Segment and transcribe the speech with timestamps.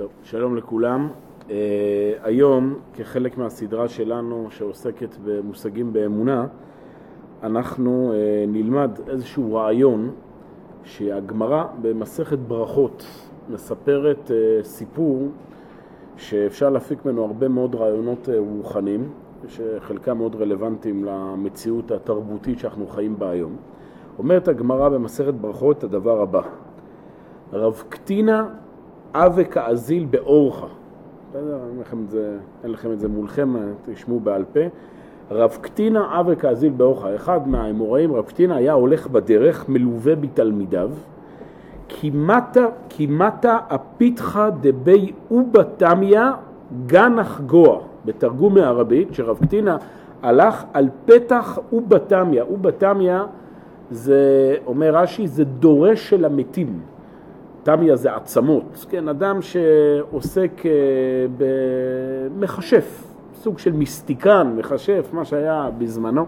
[0.00, 1.08] טוב, שלום לכולם.
[1.40, 1.50] Uh,
[2.22, 6.46] היום, כחלק מהסדרה שלנו שעוסקת במושגים באמונה,
[7.42, 10.10] אנחנו uh, נלמד איזשהו רעיון
[10.84, 13.04] שהגמרא במסכת ברכות
[13.50, 15.28] מספרת uh, סיפור
[16.16, 19.08] שאפשר להפיק ממנו הרבה מאוד רעיונות uh, רוחניים,
[19.48, 23.56] שחלקם מאוד רלוונטיים למציאות התרבותית שאנחנו חיים בה היום.
[24.18, 26.42] אומרת הגמרא במסכת ברכות את הדבר הבא:
[27.52, 28.48] רב קטינה
[29.14, 30.66] אבה כאזיל באורחה.
[31.30, 33.54] בסדר, אין לכם את זה, אין לכם את זה מולכם,
[33.92, 34.60] תשמעו בעל פה.
[35.30, 37.14] רב קטינה אבה כאזיל באורחה.
[37.14, 40.90] אחד מהאמוראים, רב קטינה, היה הולך בדרך, מלווה בתלמידיו.
[41.88, 46.32] כמטה, כמטה הפיתחה דבי אובה תמיה
[46.86, 47.78] גנח גוה.
[48.04, 49.76] בתרגום מערבית, שרב קטינה
[50.22, 52.42] הלך על פתח אובה תמיה.
[52.42, 53.24] אובה תמיה
[53.90, 56.80] זה, אומר רש"י, זה דורש של המתים.
[57.62, 60.70] תמיה זה עצמות, כן, אדם שעוסק אה,
[61.38, 66.26] במכשף, סוג של מיסטיקן, מכשף, מה שהיה בזמנו.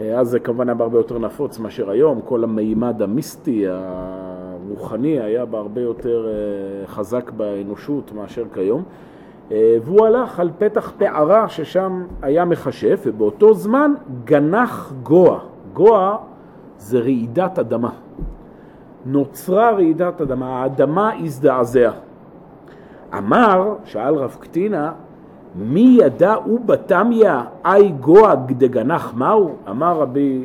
[0.00, 5.44] אה, אז זה כמובן היה בהרבה יותר נפוץ מאשר היום, כל המימד המיסטי, הרוחני, היה
[5.44, 8.82] בהרבה יותר אה, חזק באנושות מאשר כיום.
[9.50, 13.92] והוא הלך על פתח פערה ששם היה מכשף, ובאותו זמן
[14.24, 15.38] גנח גוה.
[15.72, 16.16] גוה
[16.78, 17.90] זה רעידת אדמה.
[19.06, 21.90] נוצרה רעידת אדמה, האדמה הזדעזע.
[23.18, 24.92] אמר, שאל רב קטינה,
[25.56, 29.50] מי ידע ובתמיה אי גוהג דגנח מהו?
[29.70, 30.44] אמר רבי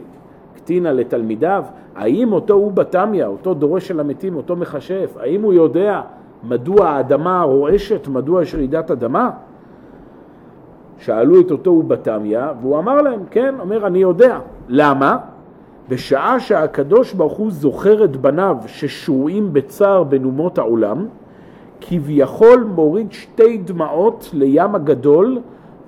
[0.56, 1.64] קטינה לתלמידיו,
[1.96, 6.02] האם אותו ובתמיה, אותו דורש של המתים, אותו מכשף, האם הוא יודע
[6.44, 9.30] מדוע האדמה רועשת, מדוע יש רעידת אדמה?
[10.98, 14.40] שאלו את אותו ובתמיה, והוא אמר להם, כן, אומר, אני יודע.
[14.68, 15.18] למה?
[15.90, 21.08] בשעה שהקדוש ברוך הוא זוכר את בניו ששרועים בצער בין אומות העולם,
[21.82, 25.40] כביכול מוריד שתי דמעות לים הגדול,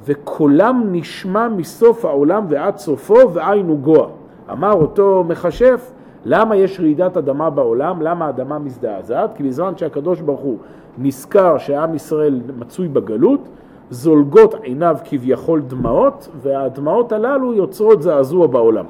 [0.06, 4.08] וקולם נשמע מסוף העולם ועד סופו, והיינו גוע.
[4.52, 5.92] אמר אותו מכשף,
[6.26, 8.02] למה יש רעידת אדמה בעולם?
[8.02, 9.38] למה האדמה מזדעזעת?
[9.38, 10.58] כי בזמן שהקדוש ברוך הוא
[10.98, 13.50] נזכר שעם ישראל מצוי בגלות,
[13.90, 18.86] זולגות עיניו כביכול דמעות, והדמעות הללו יוצרות זעזוע בעולם.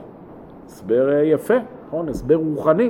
[0.72, 1.54] הסבר אה, יפה,
[1.88, 2.10] נכון?
[2.10, 2.90] הסבר רוחני.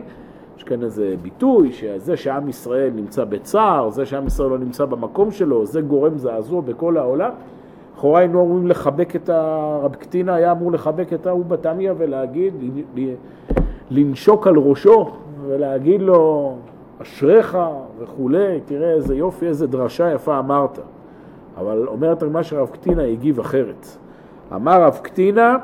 [0.58, 5.32] יש כאן איזה ביטוי שזה שעם ישראל נמצא בצער, זה שעם ישראל לא נמצא במקום
[5.32, 7.32] שלו, זה גורם זעזוע בכל העולם.
[7.96, 12.54] לכאורה היינו אמורים לחבק את הרב קטינה, היה אמור לחבק את ההוא בתמיה ולהגיד,
[13.92, 15.12] לנשוק על ראשו
[15.48, 16.54] ולהגיד לו
[17.02, 17.58] אשריך
[18.00, 20.80] וכולי, תראה איזה יופי, איזה דרשה יפה אמרת.
[21.58, 23.88] אבל אומרת מה שרב קטינה הגיב אחרת.
[24.56, 25.58] אמר רב קטינה,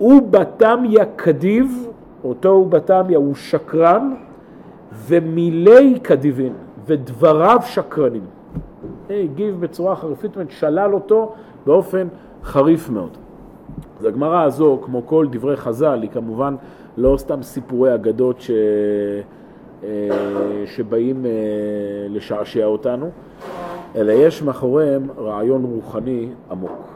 [0.00, 1.88] ובתמיה קדיב,
[2.24, 4.14] אותו ובתמיה הוא שקרן,
[5.06, 6.52] ומילי קדיבין,
[6.86, 8.24] ודבריו שקרנים.
[9.10, 11.34] הגיב בצורה חריפית, שלל אותו
[11.66, 12.08] באופן
[12.42, 13.16] חריף מאוד.
[14.00, 16.56] אז הגמרא הזו, כמו כל דברי חז"ל, היא כמובן
[16.96, 18.50] לא סתם סיפורי אגדות ש...
[19.84, 20.08] אה,
[20.66, 21.30] שבאים אה,
[22.08, 23.10] לשעשע אותנו,
[23.96, 26.93] אלא יש מאחוריהם רעיון רוחני עמוק.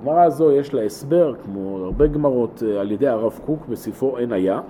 [0.00, 4.32] הגמרא הזו יש לה הסבר, כמו הרבה גמרות, אה, על ידי הרב קוק בספרו אין
[4.32, 4.60] היה.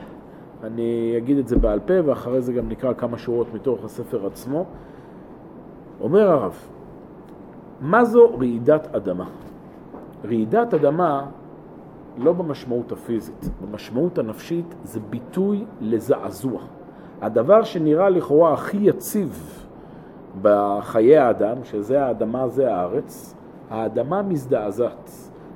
[0.64, 4.64] אני אגיד את זה בעל פה ואחרי זה גם נקרא כמה שורות מתוך הספר עצמו.
[6.00, 6.56] אומר הרב,
[7.80, 9.24] מה זו רעידת אדמה?
[10.24, 11.26] רעידת אדמה
[12.18, 16.60] לא במשמעות הפיזית, במשמעות הנפשית זה ביטוי לזעזוע.
[17.20, 19.64] הדבר שנראה לכאורה הכי יציב
[20.42, 23.37] בחיי האדם, שזה האדמה, זה הארץ,
[23.70, 25.10] האדמה מזדעזעת.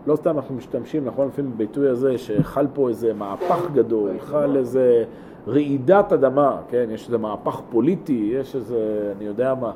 [0.06, 5.04] לא סתם אנחנו משתמשים, נכון, לפעמים בביטוי הזה, שחל פה איזה מהפך גדול, חל איזה
[5.48, 9.72] רעידת אדמה, כן, יש איזה מהפך פוליטי, יש איזה, אני יודע מה,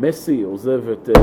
[0.00, 1.20] מסי עוזב את uh,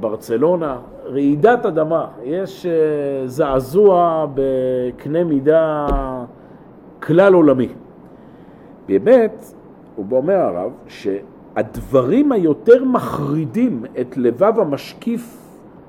[0.00, 5.86] ברצלונה, רעידת אדמה, יש uh, זעזוע בקנה מידה
[7.02, 7.68] כלל עולמי.
[8.88, 9.44] באמת,
[9.96, 11.08] הוא אומר הרב, ש...
[11.58, 15.36] הדברים היותר מחרידים את לבב המשקיף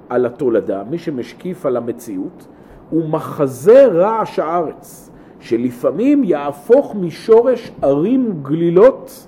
[0.10, 2.48] על התולדה, מי שמשקיף על המציאות,
[2.90, 9.28] הוא מחזה רעש הארץ, שלפעמים יהפוך משורש ערים גלילות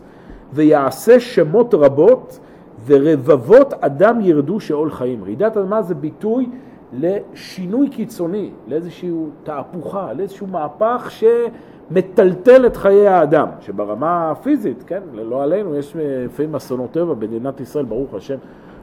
[0.54, 2.40] ויעשה שמות רבות
[2.86, 5.24] ורבבות אדם ירדו שאול חיים.
[5.24, 6.50] רעידת אדמה זה ביטוי
[6.94, 9.12] לשינוי קיצוני, לאיזושהי
[9.44, 11.24] תהפוכה, לאיזשהו מהפך ש...
[11.92, 17.86] מטלטל את חיי האדם, שברמה הפיזית, כן, לא עלינו, יש לפעמים אסונות טבע, במדינת ישראל,
[17.86, 18.38] ברוך השם,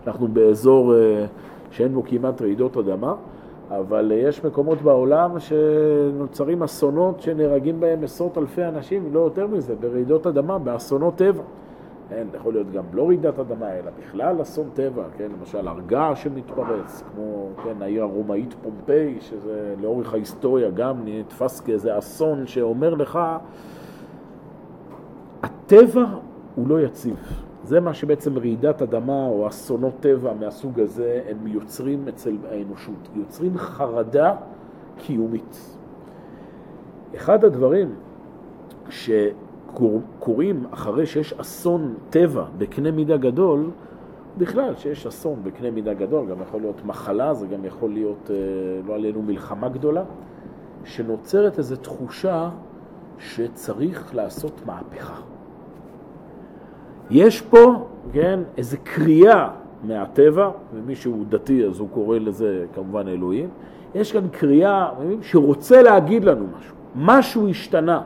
[0.07, 1.27] אנחנו באזור אה,
[1.71, 3.15] שאין בו כמעט רעידות אדמה,
[3.71, 10.27] אבל יש מקומות בעולם שנוצרים אסונות שנהרגים בהם עשרות אלפי אנשים, לא יותר מזה, ברעידות
[10.27, 11.43] אדמה, באסונות טבע.
[12.09, 17.03] כן, יכול להיות גם לא רעידת אדמה, אלא בכלל אסון טבע, כן, למשל הרגע שמתפרץ,
[17.13, 23.19] כמו כן, העיר הרומאית פומפיי, שזה לאורך ההיסטוריה גם נתפס כאיזה אסון שאומר לך,
[25.43, 26.05] הטבע
[26.55, 27.17] הוא לא יציב.
[27.65, 33.59] זה מה שבעצם רעידת אדמה או אסונות טבע מהסוג הזה, הם יוצרים אצל האנושות, יוצרים
[33.59, 34.35] חרדה
[34.97, 35.77] קיומית.
[37.17, 37.95] אחד הדברים
[39.75, 43.71] שקורים אחרי שיש אסון טבע בקנה מידה גדול,
[44.39, 48.37] בכלל, שיש אסון בקנה מידה גדול, גם יכול להיות מחלה, זה גם יכול להיות, אה,
[48.87, 50.03] לא עלינו, מלחמה גדולה,
[50.85, 52.51] שנוצרת איזו תחושה
[53.19, 55.21] שצריך לעשות מהפכה.
[57.11, 59.51] יש פה, כן, איזו קריאה
[59.83, 63.49] מהטבע, ומי שהוא דתי אז הוא קורא לזה כמובן אלוהים,
[63.95, 64.91] יש כאן קריאה
[65.23, 68.03] שרוצה להגיד לנו משהו, משהו השתנה.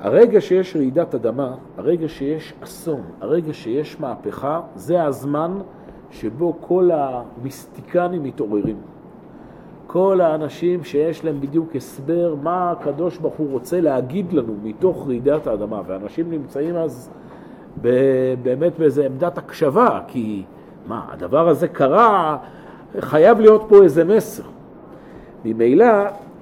[0.00, 5.52] הרגע שיש רעידת אדמה, הרגע שיש אסון, הרגע שיש מהפכה, זה הזמן
[6.10, 8.76] שבו כל המיסטיקנים מתעוררים.
[9.86, 15.46] כל האנשים שיש להם בדיוק הסבר מה הקדוש ברוך הוא רוצה להגיד לנו מתוך רעידת
[15.46, 17.10] האדמה, ואנשים נמצאים אז
[18.42, 20.44] באמת באיזה עמדת הקשבה, כי
[20.86, 22.36] מה, הדבר הזה קרה,
[23.00, 24.42] חייב להיות פה איזה מסר.
[25.44, 25.86] ממילא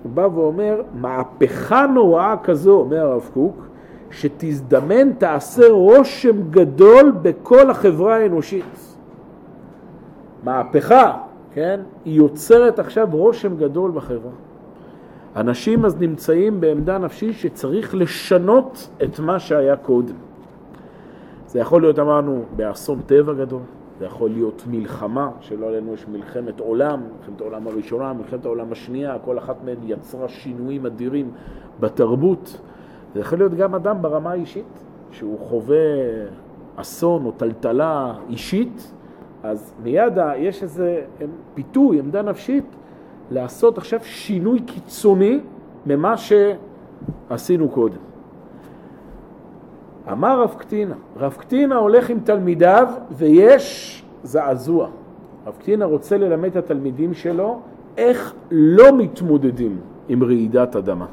[0.06, 3.67] הוא בא ואומר, מהפכה נוראה כזו, אומר הרב קוק,
[4.11, 8.97] שתזדמן תעשה רושם גדול בכל החברה האנושית.
[10.44, 11.19] מהפכה,
[11.53, 14.32] כן, היא יוצרת עכשיו רושם גדול בחברה.
[15.37, 20.14] אנשים אז נמצאים בעמדה נפשית שצריך לשנות את מה שהיה קודם.
[21.47, 23.61] זה יכול להיות, אמרנו, באסון טבע גדול,
[23.99, 29.19] זה יכול להיות מלחמה, שלא עלינו יש מלחמת עולם, מלחמת העולם הראשונה, מלחמת העולם השנייה,
[29.19, 31.31] כל אחת מהן יצרה שינויים אדירים
[31.81, 32.61] בתרבות.
[33.15, 35.77] זה יכול להיות גם אדם ברמה האישית, שהוא חווה
[36.77, 38.93] אסון או טלטלה אישית,
[39.43, 41.05] אז מיד יש איזה
[41.55, 42.65] פיתוי, עמדה נפשית,
[43.31, 45.41] לעשות עכשיו שינוי קיצוני
[45.87, 48.16] ממה שעשינו קודם.
[50.12, 54.88] אמר רב קטינה, רב קטינה הולך עם תלמידיו ויש זעזוע.
[55.47, 57.61] רב קטינה רוצה ללמד את התלמידים שלו
[57.97, 61.06] איך לא מתמודדים עם רעידת אדמה.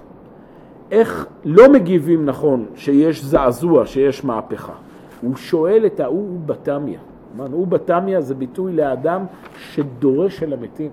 [0.91, 4.73] איך לא מגיבים נכון שיש זעזוע, שיש מהפכה.
[5.21, 6.99] הוא שואל את ההוא בתמיה.
[7.37, 9.25] הוא בתמיה זה ביטוי לאדם
[9.59, 10.91] שדורש אל המתים.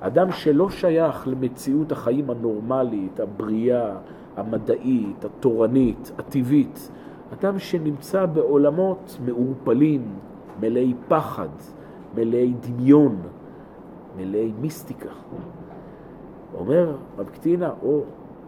[0.00, 3.92] אדם שלא שייך למציאות החיים הנורמלית, הבריאה,
[4.36, 6.90] המדעית, התורנית, הטבעית.
[7.38, 10.02] אדם שנמצא בעולמות מעורפלים,
[10.60, 11.48] מלאי פחד,
[12.14, 13.16] מלאי דמיון,
[14.16, 15.08] מלאי מיסטיקה.
[16.58, 18.00] אומר רב קטינה, או,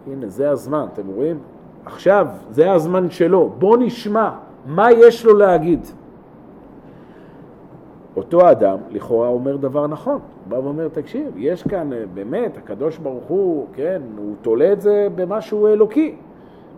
[0.07, 1.39] הנה זה הזמן, אתם רואים?
[1.85, 4.31] עכשיו, זה הזמן שלו, בוא נשמע
[4.67, 5.81] מה יש לו להגיד.
[8.17, 12.99] אותו אדם לכאורה אומר דבר נכון, הוא בא ואומר, תקשיב, יש כאן אה, באמת, הקדוש
[12.99, 16.15] ברוך הוא, כן, הוא תולה את זה במשהו אלוקי.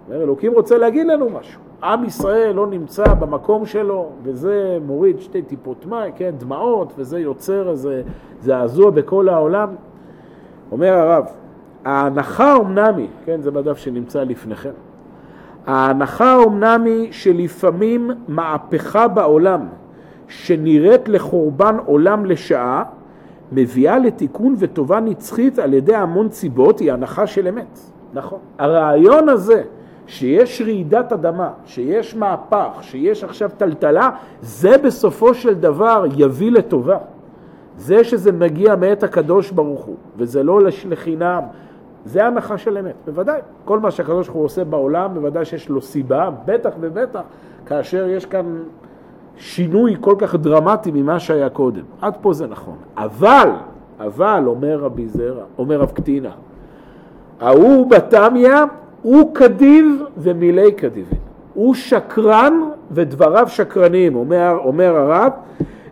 [0.09, 1.61] אומר, אלוקים רוצה להגיד לנו משהו.
[1.85, 7.71] עם ישראל לא נמצא במקום שלו, וזה מוריד שתי טיפות מים, כן, דמעות, וזה יוצר
[7.71, 8.03] איזה
[8.41, 9.69] זעזוע בכל העולם.
[10.73, 11.25] אומר הרב,
[11.85, 14.71] ההנחה אומנם היא, כן, זה בדף שנמצא לפניכם,
[15.67, 19.67] ההנחה אומנם היא שלפעמים מהפכה בעולם
[20.29, 22.85] שנראית לחורבן עולם לשעה,
[23.53, 27.79] מביאה לתיקון וטובה נצחית על ידי המון סיבות, היא הנחה של אמת.
[28.15, 28.39] נכון.
[28.59, 29.63] הרעיון הזה
[30.07, 36.99] שיש רעידת אדמה, שיש מהפך, שיש עכשיו טלטלה, זה בסופו של דבר יביא לטובה.
[37.77, 41.43] זה שזה מגיע מאת הקדוש ברוך הוא, וזה לא לחינם,
[42.05, 43.41] זה הנחה של אמת, בוודאי.
[43.65, 47.21] כל מה שהקדוש ברוך הוא עושה בעולם, בוודאי שיש לו סיבה, בטח ובטח,
[47.67, 48.59] כאשר יש כאן
[49.37, 51.83] שינוי כל כך דרמטי ממה שהיה קודם.
[52.01, 52.77] עד פה זה נכון.
[52.97, 53.51] אבל,
[54.01, 56.31] אבל, אומר רבי זרע, אומר רב קטינה,
[57.41, 58.65] ההוא בתמיה
[59.05, 61.19] הוא כדיב ומילי כדיבים.
[61.55, 65.33] הוא שקרן ודבריו שקרנים, אומר, אומר הרב,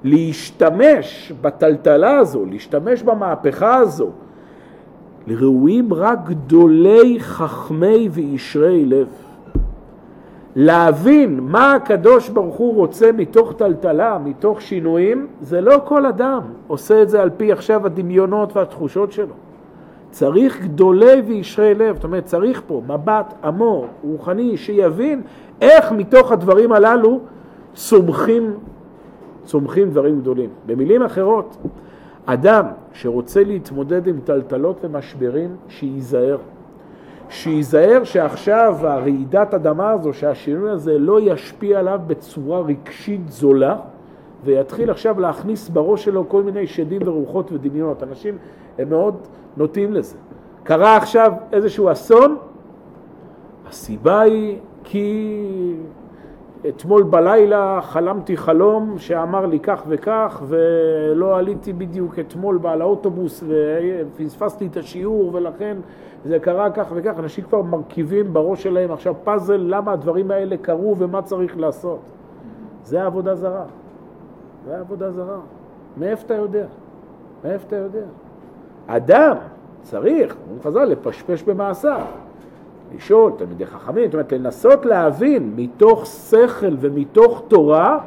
[0.04, 4.10] להשתמש בטלטלה הזו, להשתמש במהפכה הזו,
[5.26, 9.08] לראויים רק גדולי חכמי וישרי לב.
[10.56, 17.02] להבין מה הקדוש ברוך הוא רוצה מתוך טלטלה, מתוך שינויים, זה לא כל אדם עושה
[17.02, 19.34] את זה על פי עכשיו הדמיונות והתחושות שלו.
[20.12, 25.22] צריך גדולי וישרי לב, זאת אומרת צריך פה מבט עמוק, רוחני, שיבין
[25.60, 27.20] איך מתוך הדברים הללו
[27.74, 28.54] צומחים,
[29.44, 30.50] צומחים דברים גדולים.
[30.66, 31.56] במילים אחרות,
[32.26, 36.38] אדם שרוצה להתמודד עם טלטלות ומשברים, שייזהר.
[37.28, 43.76] שייזהר שעכשיו הרעידת אדמה הזו, שהשינוי הזה לא ישפיע עליו בצורה רגשית זולה,
[44.44, 48.02] ויתחיל עכשיו להכניס בראש שלו כל מיני שדים ורוחות ודמיונות.
[48.02, 48.38] אנשים
[48.78, 49.14] הם מאוד
[49.56, 50.16] נוטים לזה.
[50.62, 52.36] קרה עכשיו איזשהו אסון,
[53.68, 55.76] הסיבה היא כי
[56.68, 64.66] אתמול בלילה חלמתי חלום שאמר לי כך וכך ולא עליתי בדיוק אתמול על האוטובוס ופספסתי
[64.66, 65.76] את השיעור ולכן
[66.24, 67.18] זה קרה כך וכך.
[67.18, 71.98] אנשים כבר מרכיבים בראש שלהם עכשיו פאזל למה הדברים האלה קרו ומה צריך לעשות.
[72.84, 73.64] זה עבודה זרה.
[74.64, 75.38] זה עבודה זרה.
[75.96, 76.66] מאיפה אתה יודע?
[77.44, 78.04] מאיפה אתה יודע?
[78.86, 79.36] אדם
[79.82, 82.00] צריך, אומרים חז"ל, לפשפש במעשיו.
[82.94, 87.98] לשאול תלמידי חכמים, זאת אומרת לנסות להבין מתוך שכל ומתוך תורה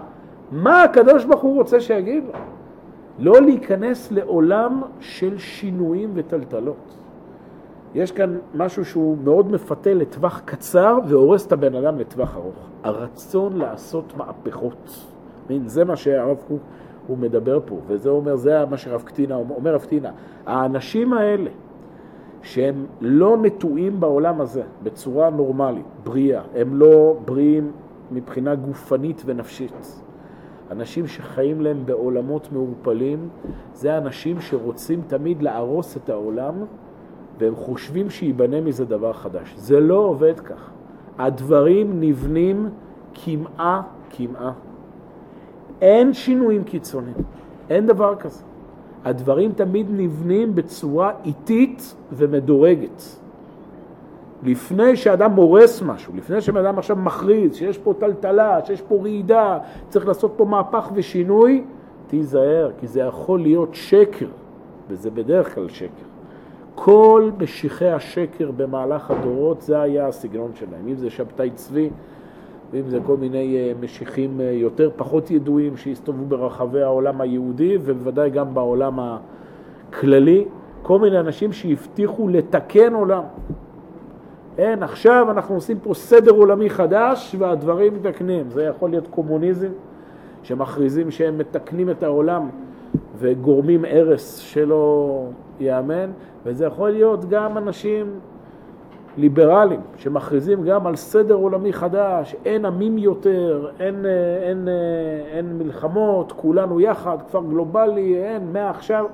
[0.51, 2.39] מה הקדוש ברוך הוא רוצה שיגיד לו.
[3.20, 6.98] לא להיכנס לעולם של שינויים וטלטלות.
[7.96, 12.55] יש כאן משהו שהוא מאוד מפתה לטווח קצר והורס את הבן אדם לטווח ארוך.
[12.84, 15.05] הרצון לעשות מהפכות.
[15.65, 16.62] זה מה שהרב קוק
[17.07, 20.12] הוא מדבר פה, וזה אומר, זה מה שרב קטינה אומר, רב קטינה,
[20.45, 21.50] האנשים האלה
[22.41, 27.71] שהם לא נטועים בעולם הזה בצורה נורמלית, בריאה, הם לא בריאים
[28.12, 30.01] מבחינה גופנית ונפשית.
[30.71, 33.29] אנשים שחיים להם בעולמות מעורפלים,
[33.74, 36.53] זה אנשים שרוצים תמיד להרוס את העולם
[37.39, 39.53] והם חושבים שייבנה מזה דבר חדש.
[39.57, 40.71] זה לא עובד כך.
[41.17, 42.69] הדברים נבנים
[43.13, 44.51] כמעה כמעה.
[45.82, 47.15] אין שינויים קיצוניים,
[47.70, 48.44] אין דבר כזה.
[49.05, 53.03] הדברים תמיד נבנים בצורה איטית ומדורגת.
[54.44, 59.58] לפני שאדם מורס משהו, לפני שאדם עכשיו מכריז שיש פה טלטלה, שיש פה רעידה,
[59.89, 61.63] צריך לעשות פה מהפך ושינוי,
[62.08, 64.27] תיזהר, כי זה יכול להיות שקר,
[64.89, 66.05] וזה בדרך כלל שקר.
[66.75, 70.88] כל משיחי השקר במהלך הדורות, זה היה הסגנון שלהם.
[70.88, 71.89] אם זה שבתאי צבי,
[72.75, 78.29] ואם זה כל מיני אה, משיחים אה, יותר פחות ידועים שהסתובבו ברחבי העולם היהודי ובוודאי
[78.29, 80.46] גם בעולם הכללי,
[80.82, 83.24] כל מיני אנשים שהבטיחו לתקן עולם.
[84.58, 88.50] אין, עכשיו אנחנו עושים פה סדר עולמי חדש והדברים מתקנים.
[88.50, 89.72] זה יכול להיות קומוניזם,
[90.44, 92.50] שמכריזים שהם מתקנים את העולם
[93.17, 95.25] וגורמים הרס שלא
[95.60, 96.10] ייאמן,
[96.46, 98.05] וזה יכול להיות גם אנשים
[99.17, 104.05] ליברליים שמכריזים גם על סדר עולמי חדש, אין עמים יותר, אין, אין,
[104.41, 104.67] אין,
[105.31, 109.05] אין מלחמות, כולנו יחד, כפר גלובלי, אין, מעכשיו.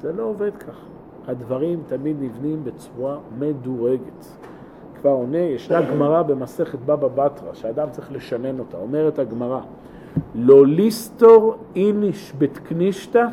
[0.00, 0.84] זה לא עובד כך.
[1.28, 4.26] הדברים תמיד נבנים בצורה מדורגת.
[5.00, 8.76] כבר עונה, ישנה גמרא במסכת בבא בתרא, שאדם צריך לשנן אותה.
[8.76, 9.60] אומרת הגמרא,
[10.34, 13.26] לא ליסטור איניש בית קנישתא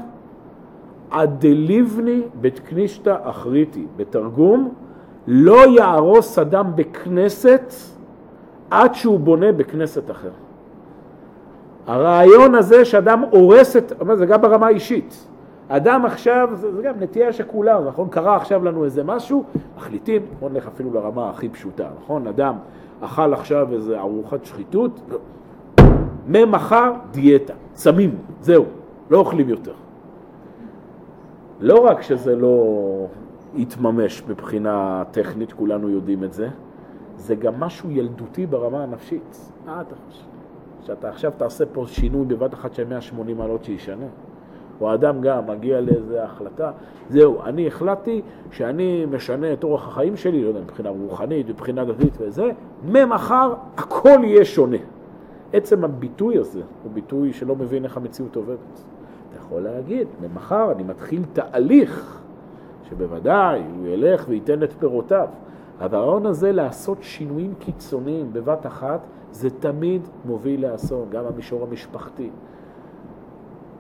[1.11, 3.85] עד דליבני בית קנישתא אחריתי.
[3.97, 4.73] בתרגום,
[5.27, 7.73] לא יהרוס אדם בכנסת
[8.71, 10.29] עד שהוא בונה בכנסת אחר.
[11.87, 15.27] הרעיון הזה שאדם הורס את, זה גם ברמה האישית.
[15.67, 18.07] אדם עכשיו, זה, זה גם נטייה שכולה, נכון?
[18.09, 19.43] קרה עכשיו לנו איזה משהו,
[19.77, 22.27] מחליטים, בוא נלך אפילו לרמה הכי פשוטה, נכון?
[22.27, 22.55] אדם
[23.01, 24.99] אכל עכשיו איזה ארוחת שחיתות,
[26.27, 28.65] ממחר דיאטה, צמים, זהו,
[29.09, 29.73] לא אוכלים יותר.
[31.59, 32.55] לא רק שזה לא
[33.55, 36.49] יתממש מבחינה טכנית, כולנו יודעים את זה,
[37.15, 39.51] זה גם משהו ילדותי ברמה הנפשית.
[39.65, 40.25] מה אתה חושב?
[40.81, 44.05] שאתה עכשיו תעשה פה שינוי בבת אחת של 180 מעלות שישנה?
[44.81, 46.71] או אדם גם מגיע לאיזו החלטה,
[47.09, 52.17] זהו, אני החלטתי שאני משנה את אורח החיים שלי, לא יודע, מבחינה רוחנית, מבחינה דתית
[52.19, 52.51] וזה,
[52.85, 54.77] ממחר הכל יהיה שונה.
[55.53, 58.83] עצם הביטוי הזה הוא ביטוי שלא מבין איך המציאות עובדת.
[59.29, 62.22] אתה יכול להגיד, ממחר אני מתחיל תהליך
[62.93, 65.27] שבוודאי הוא ילך וייתן את פירותיו.
[65.79, 68.99] אבל הרעיון הזה לעשות שינויים קיצוניים בבת אחת,
[69.31, 72.29] זה תמיד מוביל לאסון, גם במישור המשפחתי.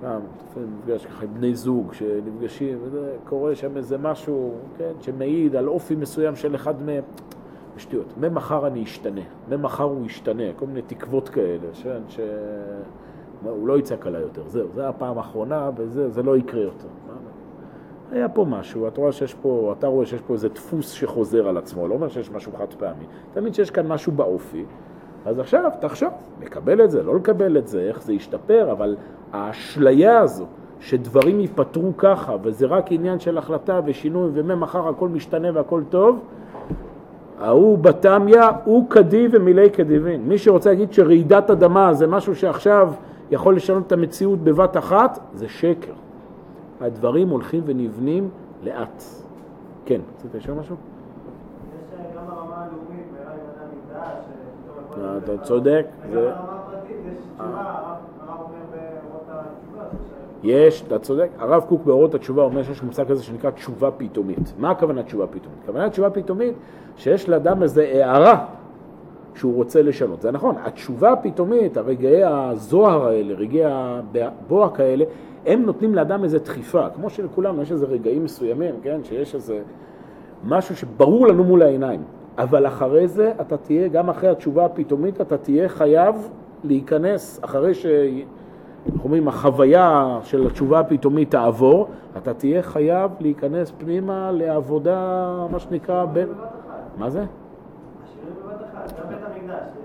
[0.03, 0.19] גם,
[0.79, 2.77] נפגש ככה עם בני זוג שנפגשים,
[3.23, 7.03] קורה שם איזה משהו, כן, שמעיד על אופי מסוים של אחד מהם.
[7.77, 14.07] שטויות, ממחר אני אשתנה, ממחר הוא ישתנה, כל מיני תקוות כאלה, כן, שהוא לא יצעק
[14.07, 16.87] עליי יותר, זהו, זה הפעם האחרונה וזה לא יקרה יותר.
[18.13, 21.57] היה פה משהו, אתה רואה שיש פה, אתה רואה שיש פה איזה דפוס שחוזר על
[21.57, 24.65] עצמו, לא אומר שיש משהו חד פעמי, תמיד שיש כאן משהו באופי,
[25.25, 26.09] אז עכשיו תחשוב,
[26.41, 28.95] לקבל את זה, לא לקבל את זה, איך זה ישתפר, אבל
[29.33, 30.45] האשליה הזו
[30.79, 36.19] שדברים ייפתרו ככה, וזה רק עניין של החלטה ושינוי, וממחר הכל משתנה והכל טוב,
[37.39, 40.21] ההוא בתמיא הוא קדי ומילי קדיבין.
[40.27, 42.93] מי שרוצה להגיד שרעידת אדמה זה משהו שעכשיו
[43.31, 45.93] יכול לשנות את המציאות בבת אחת, זה שקר.
[46.83, 48.29] הדברים הולכים ונבנים
[48.63, 49.03] לאט.
[49.85, 50.75] כן, רצית לשאול משהו?
[50.75, 53.37] יש גם ברמה הלאומית, בעיניי
[54.97, 55.85] מדע אה, אתה צודק.
[56.13, 56.33] אה.
[60.43, 61.29] יש, אתה צודק.
[61.37, 64.53] הרב קוק באורות התשובה אומר שיש מושג כזה שנקרא תשובה פתאומית.
[64.57, 65.59] מה הכוונה תשובה פתאומית?
[65.63, 66.55] הכוונה תשובה פתאומית
[66.97, 68.45] שיש לאדם איזו הערה
[69.35, 70.21] שהוא רוצה לשנות.
[70.21, 75.05] זה נכון, התשובה הפתאומית, הרגעי הזוהר האלה, רגעי הבוהק האלה,
[75.45, 79.61] הם נותנים לאדם איזה דחיפה, כמו שלכולנו יש איזה רגעים מסוימים, כן, שיש איזה
[80.43, 82.01] משהו שברור לנו מול העיניים,
[82.37, 86.29] אבל אחרי זה אתה תהיה, גם אחרי התשובה הפתאומית, אתה תהיה חייב
[86.63, 87.85] להיכנס, אחרי ש...
[88.93, 91.87] איך אומרים, החוויה של התשובה הפתאומית תעבור,
[92.17, 96.27] אתה תהיה חייב להיכנס פנימה לעבודה, מה שנקרא, בין...
[96.97, 97.25] מה זה?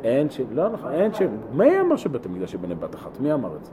[0.05, 0.41] אין ש...
[0.53, 1.23] לא נכון, אין ש...
[1.53, 3.21] מי אמר שבית המקדש יבנה בת אחת?
[3.21, 3.73] מי אמר את זה?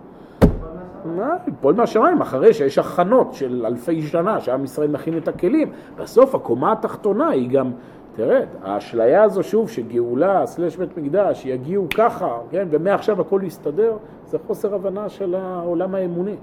[1.06, 1.36] מה?
[1.62, 5.72] פועל מהשמיים, אחרי שיש הכנות של אלפי שנה, שעם ישראל מכין את הכלים.
[5.98, 7.72] בסוף הקומה התחתונה היא גם,
[8.16, 14.38] תראה, האשליה הזו שוב, שגאולה, סלש בית מקדש, יגיעו ככה, כן, ומעכשיו הכל יסתדר, זה
[14.48, 16.36] חוסר הבנה של העולם האמוני.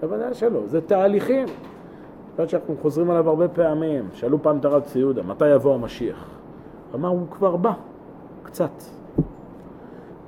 [0.00, 1.46] בוודאי שלא, זה תהליכים.
[2.36, 4.08] זאת שאנחנו חוזרים עליו הרבה פעמים.
[4.12, 6.28] שאלו פעם את הרב ציודה, מתי יבוא המשיח?
[6.94, 7.72] אמר, הוא כבר בא,
[8.42, 8.70] קצת.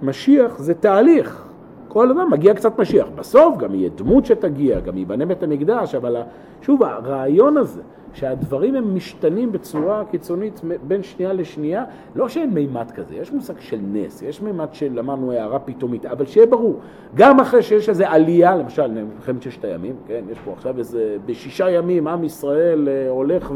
[0.03, 1.45] משיח זה תהליך.
[1.89, 3.07] כל הזמן מגיע קצת משיח.
[3.15, 6.17] בסוף גם יהיה דמות שתגיע, גם ייבנה בית המקדש, אבל
[6.63, 7.81] שוב, הרעיון הזה
[8.15, 13.79] שהדברים הם משתנים בצורה קיצונית בין שנייה לשנייה, לא שאין מימד כזה, יש מושג של
[13.93, 16.79] נס, יש מימד של, אמרנו, הערה פתאומית, אבל שיהיה ברור,
[17.15, 21.71] גם אחרי שיש איזו עלייה, למשל, מלחמת ששת הימים, כן, יש פה עכשיו איזה, בשישה
[21.71, 23.53] ימים עם ישראל אה, הולך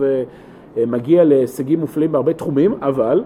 [0.77, 3.25] ומגיע להישגים מופלאים בהרבה תחומים, אבל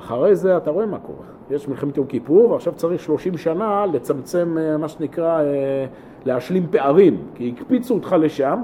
[0.00, 1.26] אחרי זה אתה רואה מה קורה.
[1.50, 5.86] יש מלחמת יום כיפור, ועכשיו צריך 30 שנה לצמצם, אה, מה שנקרא, אה,
[6.24, 8.62] להשלים פערים, כי הקפיצו אותך לשם.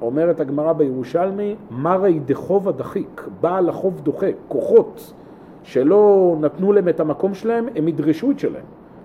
[0.00, 5.12] אומרת הגמרא בירושלמי, מרי דחוב הדחיק, בעל החוב דוחק, כוחות
[5.62, 8.64] שלא נתנו להם את המקום שלהם, הם ידרשו את שלהם.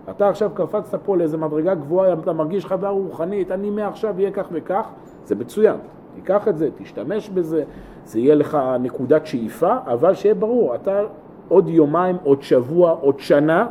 [0.09, 4.47] אתה עכשיו קפצת פה לאיזה מדרגה גבוהה, אתה מרגיש חוויה רוחנית, אני מעכשיו אהיה כך
[4.51, 4.87] וכך,
[5.25, 5.77] זה מצוין.
[6.15, 7.63] תיקח את זה, תשתמש בזה,
[8.05, 11.01] זה יהיה לך נקודת שאיפה, אבל שיהיה ברור, אתה
[11.47, 13.67] עוד יומיים, עוד שבוע, עוד שנה,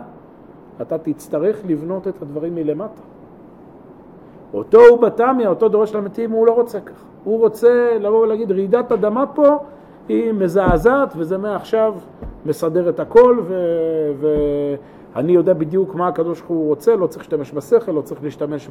[0.82, 3.02] אתה תצטרך לבנות את הדברים מלמטה.
[4.54, 7.04] אותו הוא בתמיה, אותו דורש למתים, הוא לא רוצה כך.
[7.24, 9.58] הוא רוצה לבוא ולהגיד, רעידת אדמה פה
[10.08, 11.94] היא מזעזעת, וזה מעכשיו
[12.46, 13.40] מסדר את הכל,
[15.14, 18.68] ואני יודע בדיוק מה הקדוש ברוך הוא רוצה, לא צריך להשתמש בשכל, לא צריך להשתמש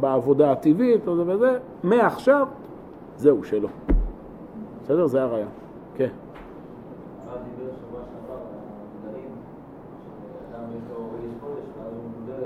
[0.00, 2.46] בעבודה הטבעית, וזה, מעכשיו,
[3.20, 3.68] זהו, שלו.
[4.82, 5.06] בסדר?
[5.06, 5.48] זה הרעיון.
[5.96, 6.08] כן.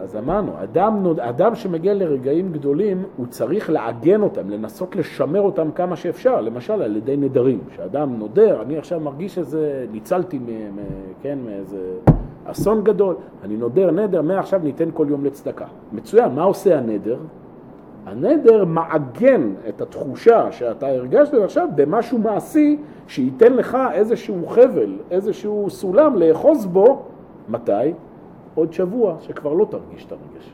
[0.03, 5.97] אז אמרנו, אדם, אדם שמגיע לרגעים גדולים, הוא צריך לעגן אותם, לנסות לשמר אותם כמה
[5.97, 7.59] שאפשר, למשל על ידי נדרים.
[7.77, 10.79] שאדם נודר, אני עכשיו מרגיש איזה, ניצלתי מ, מ,
[11.23, 11.79] כן, מאיזה
[12.45, 15.67] אסון גדול, אני נודר נדר, מעכשיו ניתן כל יום לצדקה.
[15.93, 17.17] מצוין, מה עושה הנדר?
[18.07, 26.17] הנדר מעגן את התחושה שאתה הרגשת עכשיו במשהו מעשי שייתן לך איזשהו חבל, איזשהו סולם
[26.17, 27.03] לאחוז בו,
[27.49, 27.93] מתי?
[28.55, 30.53] עוד שבוע שכבר לא תרגיש את הרגש.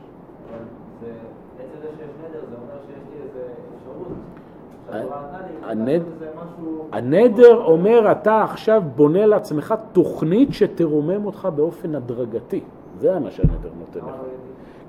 [6.91, 12.61] הנדר אומר, אתה עכשיו בונה לעצמך תוכנית שתרומם אותך באופן הדרגתי.
[12.99, 14.15] זה מה שהנדר נותן לך.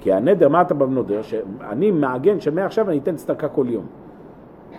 [0.02, 1.22] כי הנדר, מה אתה בנודר?
[1.22, 3.84] שאני מעגן שמעכשיו אני אתן צדקה כל יום.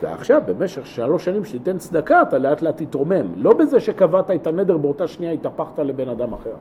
[0.01, 3.25] ועכשיו, במשך שלוש שנים שתיתן צדקה, אתה לאט לאט תתרומם.
[3.35, 6.53] לא בזה שקבעת את הנדר, באותה שנייה התהפכת לבן אדם אחר.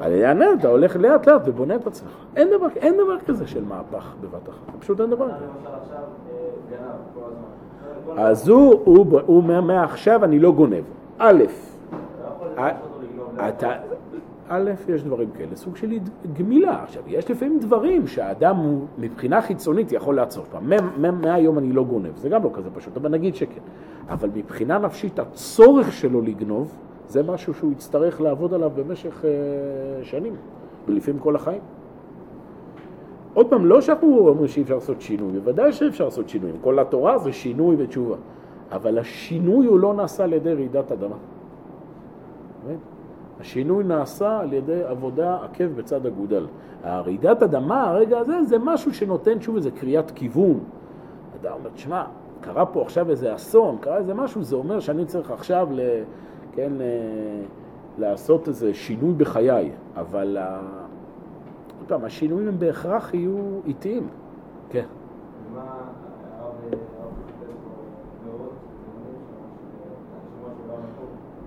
[0.00, 2.10] על ידי הנר אתה הולך לאט לאט ובונה את עצמך.
[2.36, 5.44] אין דבר, אין דבר כזה של מהפך בבת אחת, פשוט אין דבר כזה.
[8.16, 10.84] אז הוא, הוא, הוא אומר, מעכשיו אני לא גונב.
[11.18, 11.42] א',
[13.48, 13.72] אתה,
[14.54, 15.98] א', יש דברים כאלה, סוג של
[16.32, 16.82] גמילה.
[16.82, 20.44] עכשיו, יש לפעמים דברים שהאדם הוא מבחינה חיצונית יכול לעצור.
[21.22, 23.60] מהיום אני לא גונב, זה גם לא כזה פשוט, אבל נגיד שכן.
[24.08, 30.34] אבל מבחינה נפשית, הצורך שלו לגנוב, זה משהו שהוא יצטרך לעבוד עליו במשך uh, שנים,
[30.88, 31.60] ולפעמים כל החיים.
[33.34, 36.50] עוד פעם, לא שאנחנו אומרים שאי אפשר לעשות שינוי, בוודאי שאפשר לעשות שינוי.
[36.60, 38.16] כל התורה זה שינוי ותשובה.
[38.72, 41.16] אבל השינוי הוא לא נעשה על ידי רעידת אדמה.
[43.42, 46.46] השינוי נעשה על ידי עבודה עקב בצד אגודל.
[46.82, 50.60] הרעידת אדמה, הרגע הזה, זה משהו שנותן שוב איזה קריאת כיוון.
[51.40, 52.04] אדם אומר, תשמע,
[52.40, 55.80] קרה פה עכשיו איזה אסון, קרה איזה משהו, זה אומר שאני צריך עכשיו ל...
[56.52, 56.72] כן,
[57.98, 60.36] לעשות איזה שינוי בחיי, אבל
[61.78, 64.08] עוד פעם, השינויים הם בהכרח יהיו איטיים.
[64.70, 64.84] כן.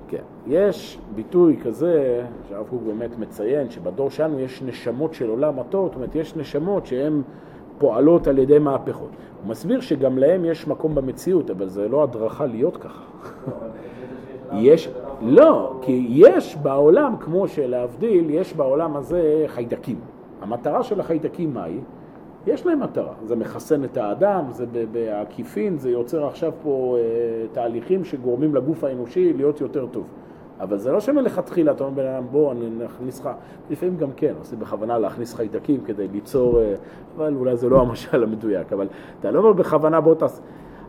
[0.08, 0.24] כן.
[0.48, 5.96] יש ביטוי כזה, שהרב קוק באמת מציין, שבדור שלנו יש נשמות של עולם הטוב, זאת
[5.96, 7.22] אומרת, יש נשמות שהן
[7.78, 9.10] פועלות על ידי מהפכות.
[9.42, 13.04] הוא מסביר שגם להם יש מקום במציאות, אבל זה לא הדרכה להיות ככה.
[14.54, 14.90] יש,
[15.22, 20.00] לא, כי יש בעולם, כמו שלהבדיל, יש בעולם הזה חיידקים.
[20.42, 21.80] המטרה של החיידקים מה היא?
[22.48, 28.04] יש להם מטרה, זה מחסן את האדם, זה בעקיפין, זה יוצר עכשיו פה אה, תהליכים
[28.04, 30.04] שגורמים לגוף האנושי להיות יותר טוב.
[30.60, 33.30] אבל זה לא שמלכתחילה אתה אומר בן אדם בוא אני נכניס לך,
[33.70, 36.74] לפעמים גם כן, עושים בכוונה להכניס חיידקים כדי ליצור, אה,
[37.16, 38.88] אבל אולי זה לא המשל המדויק, אבל
[39.20, 40.42] אתה לא אומר בכוונה בוא תעשה.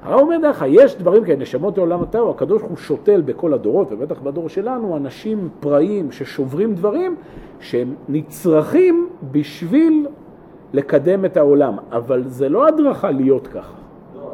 [0.03, 4.21] הרב אומר דרך יש דברים כאלה, נשמות לעולם הטבע, הקדוש הוא שותל בכל הדורות, ובטח
[4.21, 7.17] בדור שלנו, אנשים פראיים ששוברים דברים
[7.61, 10.07] שהם נצרכים בשביל
[10.73, 13.75] לקדם את העולם, אבל זה לא הדרכה להיות ככה.
[14.15, 14.33] לא,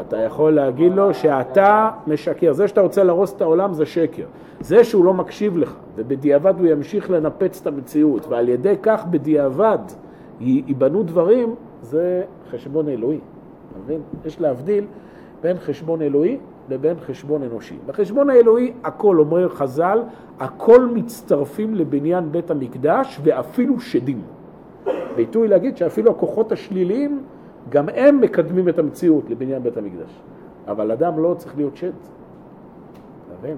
[0.00, 2.52] אתה יכול להגיד לו שאתה משקר.
[2.52, 4.24] זה שאתה רוצה להרוס את העולם זה שקר.
[4.60, 9.78] זה שהוא לא מקשיב לך, ובדיעבד הוא ימשיך לנפץ את המציאות, ועל ידי כך בדיעבד
[10.40, 13.18] ייבנו דברים, זה חשבון אלוהי.
[13.70, 14.00] אתה מבין?
[14.24, 14.84] יש להבדיל
[15.42, 17.76] בין חשבון אלוהי לבין חשבון אנושי.
[17.86, 20.02] בחשבון האלוהי הכל, אומר חז"ל,
[20.40, 24.22] הכל מצטרפים לבניין בית המקדש ואפילו שדים.
[25.16, 27.22] בעיתוי להגיד שאפילו הכוחות השליליים,
[27.68, 30.20] גם הם מקדמים את המציאות לבניין בית המקדש.
[30.68, 31.86] אבל אדם לא צריך להיות שד.
[31.86, 33.56] אתה מבין?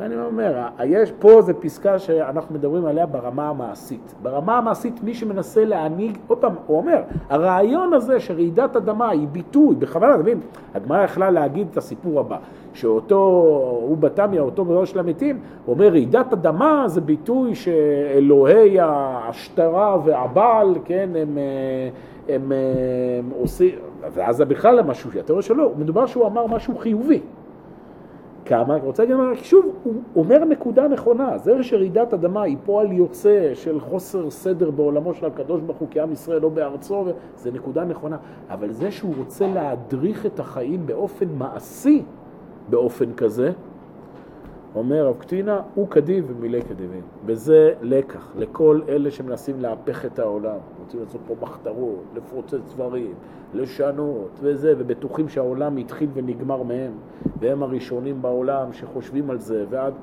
[0.00, 4.14] אני אומר, יש, פה זו פסקה שאנחנו מדברים עליה ברמה המעשית.
[4.22, 9.76] ברמה המעשית מי שמנסה להנהיג, עוד פעם, הוא אומר, הרעיון הזה שרעידת אדמה היא ביטוי,
[9.76, 10.40] בכוונה, אתה מבין?
[10.74, 12.36] הגמרא יכלה להגיד את הסיפור הבא,
[12.74, 13.16] שאותו,
[13.82, 20.74] הוא בתמיה, אותו בראש של המתים, הוא אומר, רעידת אדמה זה ביטוי שאלוהי השטרה והבעל,
[20.84, 21.38] כן, הם, הם,
[22.28, 22.52] הם,
[23.18, 23.70] הם עושים,
[24.14, 27.20] ואז זה בכלל משהו, אתה רואה שלא, מדובר שהוא אמר משהו חיובי.
[28.48, 28.74] כמה?
[28.74, 33.80] אני רוצה להגיד, שוב, הוא אומר נקודה נכונה, זה שרעידת אדמה היא פועל יוצא של
[33.80, 37.04] חוסר סדר בעולמו של הקדוש ברוך הוא כעם ישראל לא בארצו,
[37.36, 38.16] זה נקודה נכונה,
[38.50, 42.02] אבל זה שהוא רוצה להדריך את החיים באופן מעשי,
[42.68, 43.52] באופן כזה,
[44.74, 47.02] אומר רב קטינה, הוא קדיב ומילי קדיבים.
[47.26, 53.14] וזה לקח לכל אלה שמנסים להפך את העולם, רוצים לעשות פה מחתרות, לפוצץ דברים,
[53.54, 56.92] לשנות וזה, ובטוחים שהעולם התחיל ונגמר מהם,
[57.40, 59.94] והם הראשונים בעולם שחושבים על זה, ועד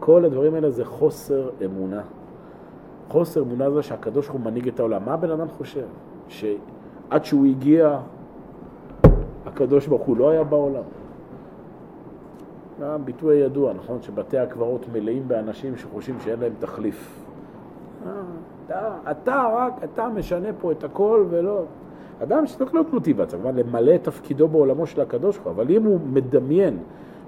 [0.00, 2.02] כל הדברים האלה זה חוסר אמונה.
[3.08, 5.04] חוסר אמונה זה שהקדוש הוא מנהיג את העולם.
[5.04, 5.86] מה הבן אדם חושב?
[6.28, 7.98] שעד שהוא הגיע,
[9.46, 10.82] הקדוש ברוך הוא לא היה בעולם.
[12.82, 14.02] הביטוי הידוע, נכון?
[14.02, 17.24] שבתי הקברות מלאים באנשים שחושבים שאין להם תחליף.
[18.06, 18.12] אה,
[18.66, 21.62] אתה, אתה רק, אתה משנה פה את הכל ולא...
[22.22, 25.84] אדם שצריך להיות מוטיבציה, כמובן למלא את תפקידו בעולמו של הקדוש ברוך הוא, אבל אם
[25.84, 26.78] הוא מדמיין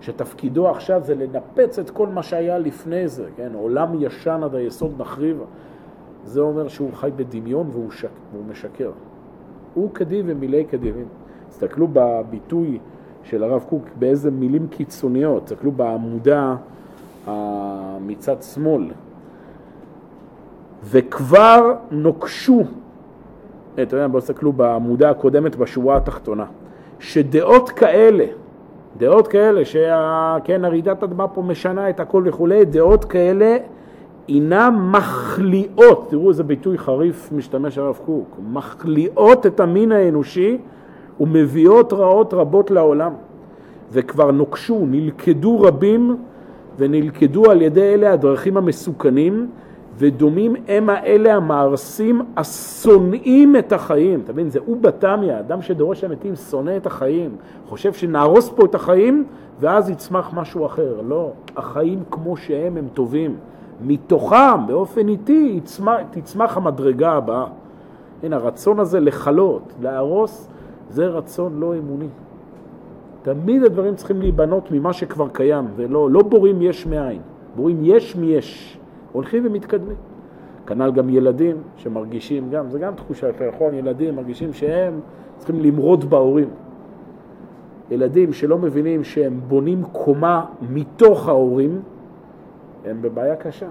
[0.00, 3.50] שתפקידו עכשיו זה לנפץ את כל מה שהיה לפני זה, כן?
[3.54, 5.44] עולם ישן עד היסוד נחריבה,
[6.24, 8.08] זה אומר שהוא חי בדמיון והוא, שק...
[8.32, 8.90] והוא משקר.
[9.74, 11.08] הוא קדים ומילי קדימים.
[11.48, 12.78] תסתכלו בביטוי
[13.24, 16.56] של הרב קוק באיזה מילים קיצוניות, תסתכלו בעמודה
[18.00, 18.84] מצד שמאל.
[20.84, 22.62] וכבר נוקשו,
[23.82, 26.44] אתה יודע, בואו תסתכלו בעמודה הקודמת בשורה התחתונה,
[26.98, 28.24] שדעות כאלה,
[28.98, 33.56] דעות כאלה, שכן, הרעידת אדמה פה משנה את הכל וכולי, דעות כאלה
[34.28, 40.58] אינן מחליאות, תראו איזה ביטוי חריף משתמש הרב קוק, מחליאות את המין האנושי
[41.20, 43.12] ומביאות רעות רבות לעולם.
[43.92, 46.16] וכבר נוקשו, נלכדו רבים
[46.78, 49.48] ונלכדו על ידי אלה הדרכים המסוכנים,
[49.98, 54.20] ודומים הם האלה המארסים השונאים את החיים.
[54.24, 57.36] אתה מבין, זה הוא בתמיה, אדם שדורש המתים שונא את החיים,
[57.68, 59.24] חושב שנהרוס פה את החיים
[59.60, 61.00] ואז יצמח משהו אחר.
[61.08, 63.36] לא, החיים כמו שהם הם טובים.
[63.86, 65.60] מתוכם, באופן איטי,
[66.10, 67.44] תצמח המדרגה הבאה.
[68.22, 70.48] הנה, הרצון הזה לכלות, להרוס,
[70.90, 72.08] זה רצון לא אמוני.
[73.22, 77.20] תמיד הדברים צריכים להיבנות ממה שכבר קיים, ולא לא בורים יש מאין,
[77.56, 78.78] בורים יש מיש,
[79.12, 79.96] הולכים ומתקדמים.
[80.66, 85.00] כנ"ל גם ילדים שמרגישים גם, זה גם תחושה, אתה יכול, ילדים מרגישים שהם
[85.36, 86.48] צריכים למרוד בהורים.
[87.90, 91.80] ילדים שלא מבינים שהם בונים קומה מתוך ההורים,
[92.84, 93.68] הם בבעיה קשה.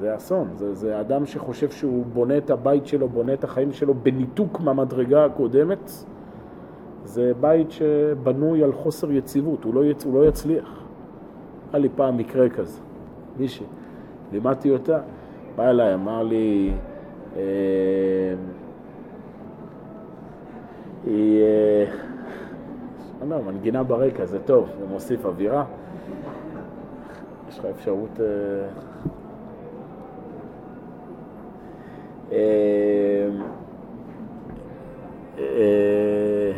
[0.00, 0.48] זה אסון.
[0.54, 5.24] זה, זה אדם שחושב שהוא בונה את הבית שלו, בונה את החיים שלו בניתוק מהמדרגה
[5.24, 5.90] הקודמת,
[7.04, 10.04] זה בית שבנוי על חוסר יציבות, הוא לא, יצ...
[10.04, 10.82] הוא לא יצליח.
[11.72, 12.80] היה לי פעם מקרה כזה,
[13.38, 13.66] מישהי,
[14.32, 14.98] לימדתי אותה,
[15.56, 16.72] בא אליי, אמר לי,
[17.36, 17.42] אה,
[21.06, 21.42] היא,
[23.22, 25.64] אני אומר, מנגינה ברקע זה טוב, זה מוסיף אווירה.
[27.48, 28.20] יש לך אפשרות...
[28.20, 28.68] אה,
[32.32, 33.28] אה,
[35.38, 36.52] אה,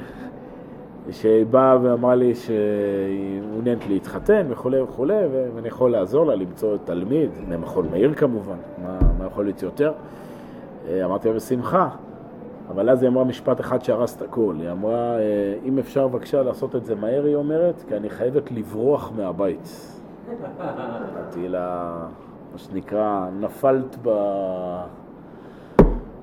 [1.25, 7.31] שהיא באה ואמרה לי שהיא מעוניינת להתחתן וכולי וכולי, ואני יכול לעזור לה למצוא תלמיד,
[7.49, 9.93] ממכון מאיר כמובן, מה, מה יכול להיות יותר?
[11.05, 11.89] אמרתי לה בשמחה,
[12.69, 14.57] אבל אז היא אמרה משפט אחד שהרס את הכול.
[14.61, 15.17] היא אמרה,
[15.65, 19.97] אם אפשר בבקשה לעשות את זה מהר, היא אומרת, כי אני חייבת לברוח מהבית.
[20.31, 21.97] אמרתי לה,
[22.53, 24.11] מה שנקרא, נפלת ב...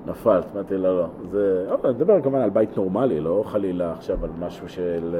[0.06, 1.06] נפלת, אמרתי לה, לא.
[1.30, 5.16] זה, אני מדבר כמובן על בית נורמלי, לא חלילה עכשיו על משהו של,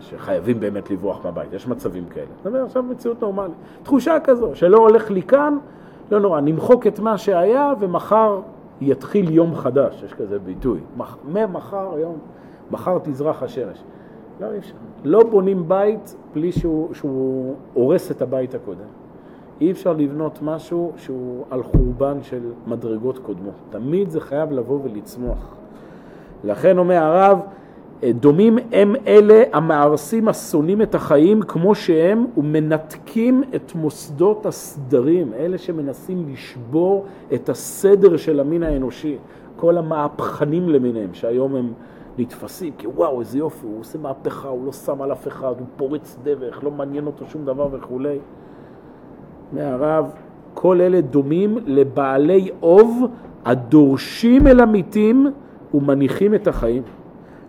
[0.00, 2.26] שחייבים באמת לברוח מהבית, יש מצבים כאלה.
[2.26, 3.54] אני מדבר עכשיו במציאות נורמלית.
[3.82, 5.58] תחושה כזו, שלא הולך לי כאן,
[6.10, 8.40] לא נורא, נמחוק את מה שהיה ומחר
[8.80, 10.80] יתחיל יום חדש, יש כזה ביטוי.
[11.24, 12.18] ממחר יום,
[12.70, 13.82] מחר תזרח השמש.
[14.40, 14.74] לא, אי אפשר.
[15.04, 18.99] לא בונים בית בלי שהוא, שהוא הורס את הבית הקודם.
[19.60, 23.54] אי אפשר לבנות משהו שהוא על חורבן של מדרגות קודמות.
[23.70, 25.54] תמיד זה חייב לבוא ולצמוח.
[26.44, 27.40] לכן אומר הרב,
[28.04, 36.28] דומים הם אלה המארסים השונאים את החיים כמו שהם ומנתקים את מוסדות הסדרים, אלה שמנסים
[36.32, 39.16] לשבור את הסדר של המין האנושי,
[39.56, 41.72] כל המהפכנים למיניהם שהיום הם
[42.18, 45.66] נתפסים, כי וואו, איזה יופי, הוא עושה מהפכה, הוא לא שם על אף אחד, הוא
[45.76, 48.18] פורץ דרך, לא מעניין אותו שום דבר וכולי.
[49.52, 50.10] מהרב,
[50.54, 53.06] כל אלה דומים לבעלי אוב
[53.44, 55.26] הדורשים אל המתים
[55.74, 56.82] ומניחים את החיים.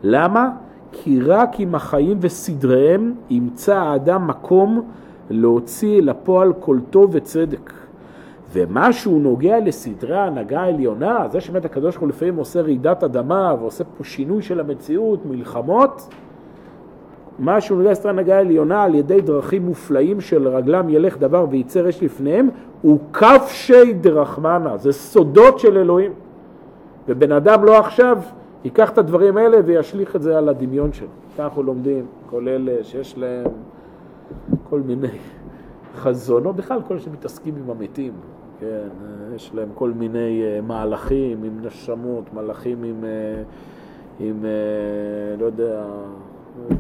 [0.04, 0.50] למה?
[0.92, 4.82] כי רק עם החיים וסדריהם ימצא האדם מקום
[5.30, 7.74] להוציא לפועל כל טוב וצדק.
[8.54, 13.84] ומשהו נוגע לסדרי ההנהגה העליונה, זה שבאמת הקדוש ברוך הוא לפעמים עושה רעידת אדמה ועושה
[13.84, 16.14] פה שינוי של המציאות, מלחמות,
[17.42, 22.50] נוגע לסדרי ההנהגה העליונה על ידי דרכים מופלאים של רגלם ילך דבר וייצר אש לפניהם,
[22.82, 26.12] הוא כבשי דרחמנה, זה סודות של אלוהים.
[27.08, 28.18] ובן אדם לא עכשיו
[28.64, 31.08] ייקח את הדברים האלה וישליך את זה על הדמיון שלו.
[31.34, 33.52] ככה אנחנו לומדים, כל אלה שיש להם
[34.70, 35.08] כל מיני
[35.96, 38.14] חזונות, בכלל כל אלה שמתעסקים עם המתים.
[38.60, 38.88] כן,
[39.36, 43.44] יש להם כל מיני אה, מהלכים עם נשמות, מהלכים עם, אה,
[44.20, 45.84] עם אה, לא יודע,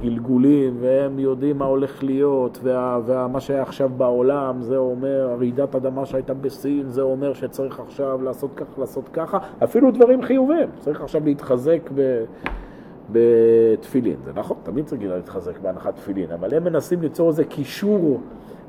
[0.01, 5.75] גלגולים, והם יודעים מה הולך להיות, ומה וה, וה, שהיה עכשיו בעולם, זה אומר, רעידת
[5.75, 11.01] אדמה שהייתה בסין, זה אומר שצריך עכשיו לעשות ככה, לעשות ככה, אפילו דברים חיובים, צריך
[11.01, 12.23] עכשיו להתחזק ב...
[13.11, 14.15] בתפילין.
[14.25, 18.21] זה נכון, תמיד צריך להתחזק בהנחת תפילין, אבל הם מנסים ליצור איזה קישור,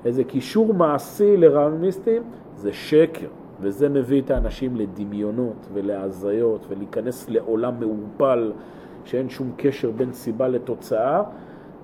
[0.05, 2.23] איזה קישור מעשי לרעיוניסטים,
[2.57, 3.29] זה שקר,
[3.61, 8.53] וזה מביא את האנשים לדמיונות ולהזיות ולהיכנס לעולם מעורפל
[9.05, 11.23] שאין שום קשר בין סיבה לתוצאה.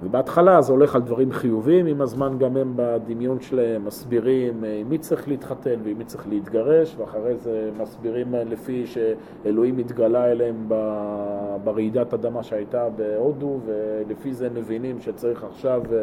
[0.02, 4.88] ובהתחלה זה הולך על דברים חיוביים, עם הזמן גם הם בדמיון שלהם מסבירים אה, עם
[4.88, 10.68] מי צריך להתחתן ועם מי צריך להתגרש, ואחרי זה מסבירים אה, לפי שאלוהים התגלה אליהם
[11.64, 15.98] ברעידת אדמה שהייתה בהודו, ולפי זה מבינים שצריך עכשיו אה,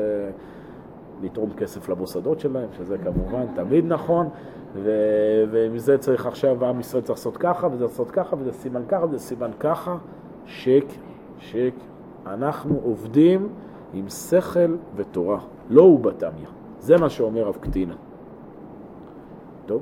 [1.24, 4.30] לתרום כסף למוסדות שלהם, שזה כמובן תמיד נכון,
[4.76, 9.06] ו- ומזה צריך עכשיו, עם ישראל צריך לעשות ככה, וזה לעשות ככה, וזה סימן ככה,
[9.06, 9.98] וזה סימן ככה.
[10.46, 11.02] שקר,
[11.40, 11.86] שקר.
[12.26, 13.50] אנחנו עובדים
[13.94, 16.50] עם שכל ותורה, לא הוא בתמיה.
[16.80, 17.96] זה מה שאומר רב קטינה.
[19.66, 19.82] טוב,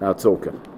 [0.00, 0.71] נעצור כאן.